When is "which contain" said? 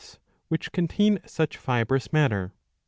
0.47-1.19